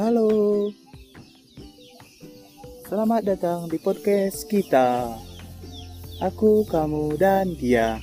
[0.00, 0.32] Halo.
[2.88, 5.12] Selamat datang di podcast kita.
[6.24, 8.00] Aku, kamu, dan dia.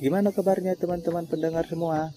[0.00, 2.16] Gimana kabarnya teman-teman pendengar semua?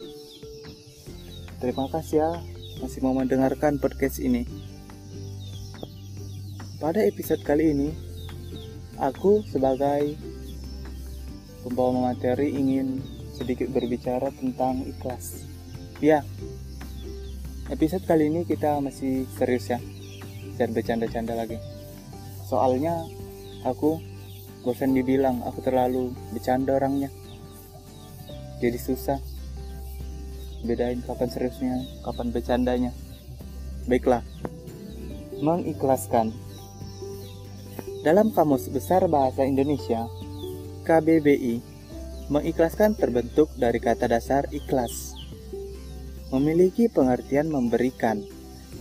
[1.59, 2.31] Terima kasih ya
[2.79, 4.70] masih mau mendengarkan podcast ini.
[6.81, 7.93] Pada episode kali ini,
[8.97, 10.17] aku sebagai
[11.61, 13.05] pembawa materi ingin
[13.37, 15.45] sedikit berbicara tentang ikhlas.
[16.01, 16.25] Ya,
[17.69, 19.77] episode kali ini kita masih serius ya,
[20.57, 21.61] jangan bercanda-canda lagi.
[22.49, 23.05] Soalnya
[23.61, 24.01] aku
[24.65, 27.09] bosan dibilang aku terlalu bercanda orangnya
[28.61, 29.17] jadi susah
[30.61, 32.91] bedain kapan seriusnya kapan bercandanya
[33.89, 34.21] baiklah
[35.41, 36.29] mengikhlaskan
[38.01, 40.09] dalam kamus besar bahasa Indonesia
[40.85, 41.61] KBBI
[42.33, 45.13] mengikhlaskan terbentuk dari kata dasar ikhlas
[46.33, 48.21] memiliki pengertian memberikan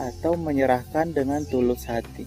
[0.01, 2.25] atau menyerahkan dengan tulus hati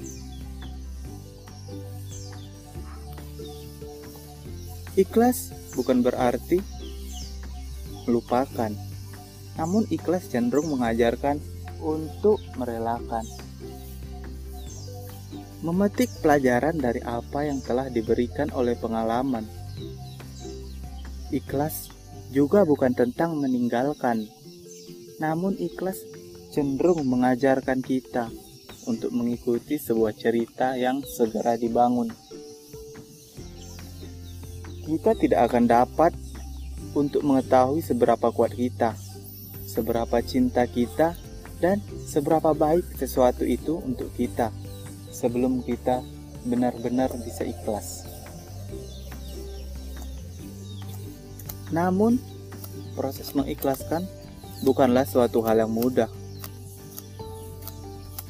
[4.94, 6.62] ikhlas bukan berarti
[8.06, 8.72] melupakan.
[9.58, 11.38] Namun ikhlas cenderung mengajarkan
[11.82, 13.26] untuk merelakan.
[15.64, 19.48] Memetik pelajaran dari apa yang telah diberikan oleh pengalaman.
[21.32, 21.88] Ikhlas
[22.36, 24.28] juga bukan tentang meninggalkan.
[25.24, 26.04] Namun ikhlas
[26.52, 28.28] cenderung mengajarkan kita
[28.92, 32.12] untuk mengikuti sebuah cerita yang segera dibangun.
[34.84, 36.12] Kita tidak akan dapat
[36.92, 39.00] untuk mengetahui seberapa kuat kita,
[39.64, 41.16] seberapa cinta kita,
[41.64, 44.52] dan seberapa baik sesuatu itu untuk kita
[45.14, 46.02] sebelum kita
[46.44, 48.10] benar-benar bisa ikhlas.
[51.70, 52.18] Namun,
[52.98, 54.06] proses mengikhlaskan
[54.66, 56.10] bukanlah suatu hal yang mudah.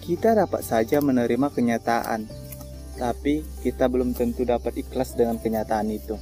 [0.04, 2.28] Kita dapat saja menerima kenyataan,
[3.00, 6.20] tapi kita belum tentu dapat ikhlas dengan kenyataan itu.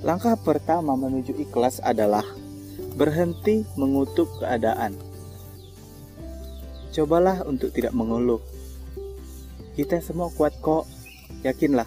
[0.00, 2.24] Langkah pertama menuju ikhlas adalah
[2.96, 5.09] berhenti mengutuk keadaan.
[6.90, 8.42] Cobalah untuk tidak mengeluh.
[9.78, 10.84] Kita semua kuat kok,
[11.46, 11.86] yakinlah.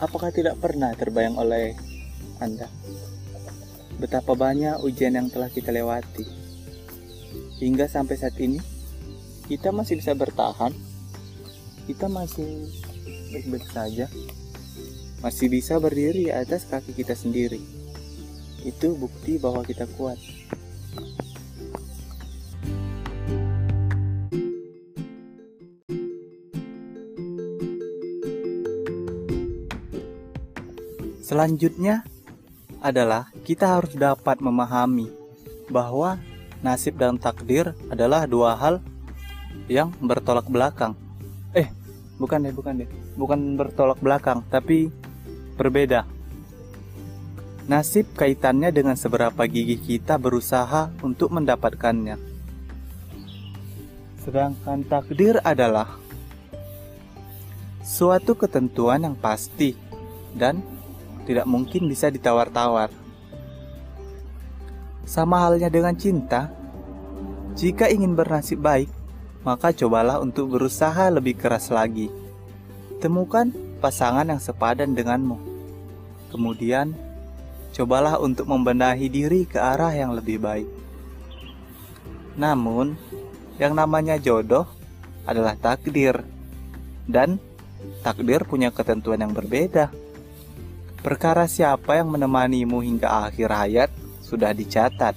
[0.00, 1.76] Apakah tidak pernah terbayang oleh
[2.40, 2.70] Anda
[4.00, 6.24] betapa banyak ujian yang telah kita lewati?
[7.60, 8.56] Hingga sampai saat ini,
[9.44, 10.72] kita masih bisa bertahan.
[11.84, 12.70] Kita masih
[13.34, 14.06] baik-baik saja
[15.20, 17.60] masih bisa berdiri di atas kaki kita sendiri.
[18.64, 20.16] Itu bukti bahwa kita kuat.
[31.30, 32.02] Selanjutnya
[32.82, 35.06] adalah kita harus dapat memahami
[35.70, 36.18] bahwa
[36.58, 38.82] nasib dan takdir adalah dua hal
[39.70, 40.98] yang bertolak belakang.
[41.54, 41.70] Eh,
[42.18, 42.90] bukan deh, bukan deh.
[43.14, 44.90] Bukan bertolak belakang, tapi
[45.54, 46.02] berbeda.
[47.70, 52.18] Nasib kaitannya dengan seberapa gigih kita berusaha untuk mendapatkannya.
[54.26, 55.94] Sedangkan takdir adalah
[57.86, 59.78] suatu ketentuan yang pasti
[60.34, 60.79] dan
[61.30, 62.90] tidak mungkin bisa ditawar-tawar.
[65.06, 66.50] Sama halnya dengan cinta,
[67.54, 68.90] jika ingin bernasib baik,
[69.46, 72.10] maka cobalah untuk berusaha lebih keras lagi.
[72.98, 75.50] Temukan pasangan yang sepadan denganmu
[76.30, 76.94] Kemudian,
[77.74, 80.70] cobalah untuk membenahi diri ke arah yang lebih baik.
[82.38, 82.94] Namun,
[83.58, 84.64] yang namanya jodoh
[85.26, 86.22] adalah takdir,
[87.10, 87.42] dan
[88.06, 89.90] takdir punya ketentuan yang berbeda.
[91.00, 95.16] Perkara siapa yang menemanimu hingga akhir hayat sudah dicatat.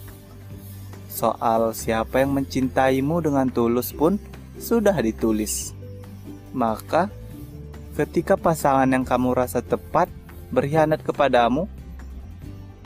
[1.12, 4.16] Soal siapa yang mencintaimu dengan tulus pun
[4.56, 5.76] sudah ditulis.
[6.56, 7.12] Maka,
[8.00, 10.08] ketika pasangan yang kamu rasa tepat
[10.56, 11.68] berkhianat kepadamu,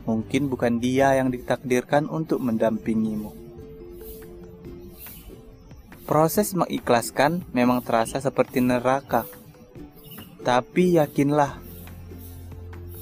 [0.09, 3.29] mungkin bukan dia yang ditakdirkan untuk mendampingimu.
[6.09, 9.27] Proses mengikhlaskan memang terasa seperti neraka,
[10.41, 11.66] tapi yakinlah,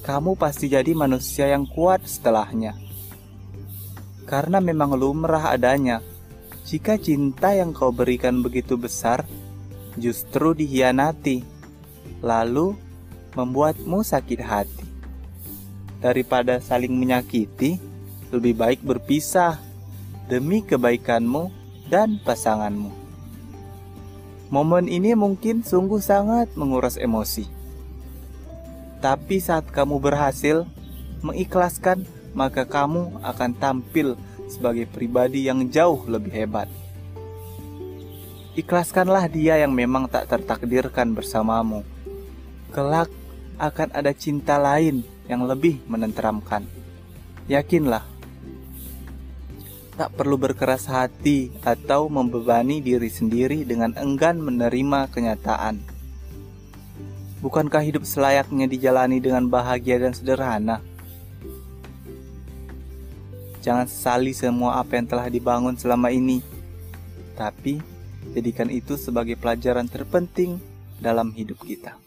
[0.06, 2.78] kamu pasti jadi manusia yang kuat setelahnya.
[4.30, 6.06] Karena memang lumrah adanya,
[6.62, 9.26] jika cinta yang kau berikan begitu besar,
[9.98, 11.42] justru dihianati,
[12.22, 12.78] lalu
[13.34, 14.86] membuatmu sakit hati.
[16.06, 17.82] Daripada saling menyakiti,
[18.30, 19.58] lebih baik berpisah.
[20.26, 21.54] demi kebaikanmu
[21.86, 22.90] dan pasanganmu.
[24.50, 27.46] Momen ini mungkin sungguh sangat menguras emosi.
[29.06, 30.66] Tapi saat kamu berhasil
[31.22, 34.18] mengikhlaskan, maka kamu akan tampil
[34.50, 36.66] sebagai pribadi yang jauh lebih hebat.
[38.58, 41.86] Ikhlaskanlah dia yang memang tak tertakdirkan bersamamu.
[42.74, 43.14] Kelak
[43.62, 46.66] akan ada cinta lain yang lebih menenteramkan.
[47.46, 48.10] Yakinlah,
[50.02, 55.95] tak perlu berkeras hati atau membebani diri sendiri dengan enggan menerima kenyataan.
[57.46, 60.82] Bukankah hidup selayaknya dijalani dengan bahagia dan sederhana?
[63.62, 66.42] Jangan sesali semua apa yang telah dibangun selama ini,
[67.38, 67.82] tapi
[68.34, 70.58] Jadikan itu sebagai pelajaran terpenting
[70.98, 72.05] dalam hidup kita.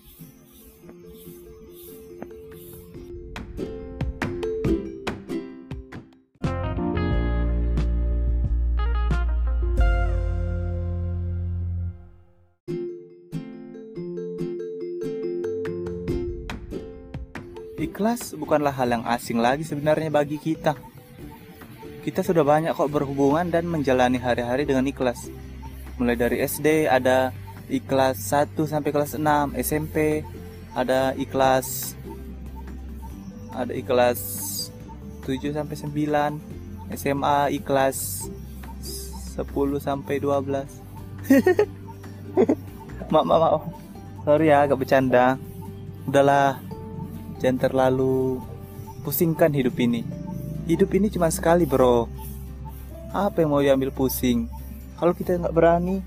[17.78, 20.74] Ikhlas bukanlah hal yang asing lagi sebenarnya bagi kita.
[22.02, 25.30] Kita sudah banyak kok berhubungan dan menjalani hari-hari dengan ikhlas.
[25.94, 27.30] Mulai dari SD ada
[27.70, 30.26] ikhlas 1 sampai kelas 6 SMP
[30.74, 31.94] ada ikhlas
[33.54, 34.18] ada ikhlas
[35.22, 38.26] 7 sampai 9 SMA ikhlas
[39.38, 39.46] 10
[39.78, 40.66] sampai 12
[43.12, 43.62] maaf maaf maaf
[44.26, 45.38] sorry ya agak bercanda.
[46.08, 46.58] Udahlah
[47.38, 48.42] jangan terlalu
[49.02, 50.02] pusingkan hidup ini
[50.68, 52.06] hidup ini cuma sekali bro
[53.14, 54.58] apa yang mau diambil pusing
[54.98, 56.02] kalau kita nggak berani,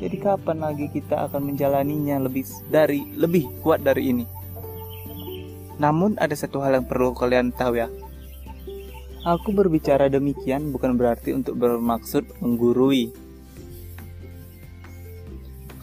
[0.00, 4.24] jadi kapan lagi kita akan menjalaninya lebih dari lebih kuat dari ini?
[5.76, 7.92] Namun ada satu hal yang perlu kalian tahu ya.
[9.28, 13.12] Aku berbicara demikian bukan berarti untuk bermaksud menggurui.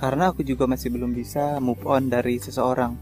[0.01, 2.97] Karena aku juga masih belum bisa move on dari seseorang.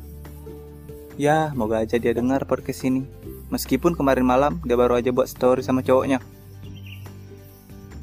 [1.15, 3.07] Ya, moga aja dia dengar podcast ini.
[3.47, 6.19] Meskipun kemarin malam dia baru aja buat story sama cowoknya.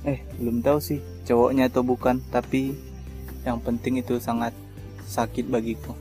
[0.08, 2.72] Eh belum tahu sih cowoknya atau bukan tapi
[3.44, 4.56] yang penting itu sangat
[5.04, 5.92] sakit bagiku.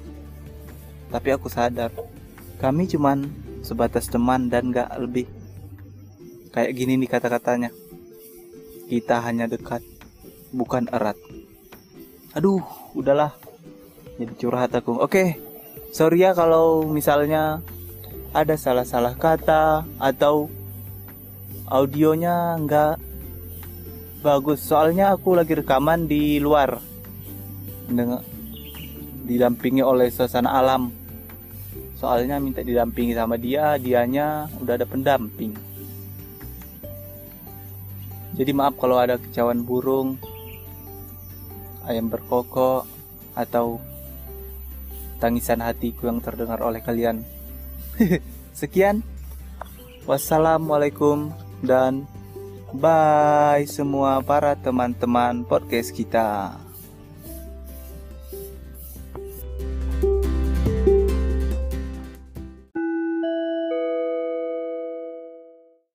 [1.11, 1.91] Tapi aku sadar
[2.63, 3.27] kami cuman
[3.59, 5.27] sebatas teman dan gak lebih.
[6.55, 7.75] Kayak gini nih kata-katanya.
[8.87, 9.83] Kita hanya dekat
[10.55, 11.19] bukan erat.
[12.39, 12.63] Aduh
[12.95, 13.35] udahlah.
[14.15, 14.95] Jadi curhat aku.
[14.95, 15.50] Oke
[15.91, 17.59] sorry ya kalau misalnya
[18.31, 20.47] ada salah-salah kata atau
[21.67, 22.95] audionya nggak
[24.23, 24.63] bagus.
[24.63, 26.79] Soalnya aku lagi rekaman di luar.
[29.27, 30.91] Didampingi oleh suasana alam.
[31.99, 35.53] Soalnya minta didampingi sama dia dianya udah ada pendamping.
[38.31, 40.15] Jadi maaf kalau ada kecauan burung
[41.85, 42.87] ayam berkokok
[43.35, 43.77] atau
[45.21, 47.21] tangisan hatiku yang terdengar oleh kalian
[48.57, 49.05] sekian
[50.09, 51.29] wassalamualaikum
[51.61, 52.09] dan
[52.71, 56.55] Bye semua para teman-teman podcast kita.